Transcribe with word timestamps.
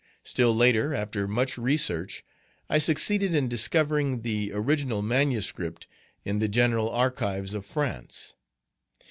Still 0.23 0.55
later, 0.55 0.95
after 0.95 1.27
much 1.27 1.59
research, 1.59 2.25
I 2.71 2.79
succeeded 2.79 3.35
in 3.35 3.47
discovering 3.47 4.23
the 4.23 4.51
original 4.51 5.03
manuscript 5.03 5.85
in 6.25 6.39
the 6.39 6.47
General 6.47 6.89
Archives 6.89 7.53
of 7.53 7.67
France. 7.67 8.33